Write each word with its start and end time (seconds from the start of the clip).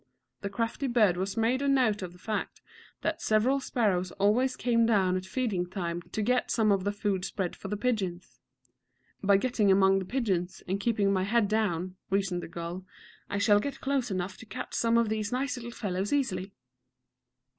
The 0.41 0.49
crafty 0.49 0.87
bird 0.87 1.15
had 1.15 1.37
made 1.37 1.61
a 1.61 1.67
note 1.67 2.01
of 2.01 2.11
the 2.11 2.17
fact 2.17 2.59
that 3.01 3.21
several 3.21 3.59
sparrows 3.59 4.11
always 4.13 4.55
came 4.55 4.87
down 4.87 5.15
at 5.15 5.27
feeding 5.27 5.67
time 5.69 6.01
to 6.01 6.23
get 6.23 6.49
some 6.49 6.71
of 6.71 6.85
the 6.85 6.91
food 6.91 7.23
spread 7.23 7.55
for 7.55 7.67
the 7.67 7.77
pigeons. 7.77 8.39
"By 9.21 9.37
getting 9.37 9.69
among 9.71 9.99
the 9.99 10.05
pigeons, 10.05 10.63
and 10.67 10.79
keeping 10.79 11.13
my 11.13 11.25
head 11.25 11.47
down," 11.47 11.97
reasoned 12.09 12.41
the 12.41 12.47
gull, 12.47 12.83
"I 13.29 13.37
shall 13.37 13.59
get 13.59 13.79
close 13.79 14.09
enough 14.09 14.37
to 14.37 14.45
catch 14.47 14.73
some 14.73 14.97
of 14.97 15.07
these 15.09 15.31
nice 15.31 15.55
little 15.55 15.69
fellows 15.69 16.11
easily." 16.11 16.51